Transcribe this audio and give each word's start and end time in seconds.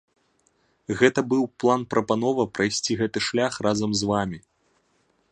Гэта 1.01 1.19
быў 1.33 1.43
план-прапанова 1.63 2.45
прайсці 2.59 2.97
гэты 3.01 3.23
шлях 3.27 3.53
разам 3.67 3.91
з 3.99 4.09
вамі. 4.13 4.39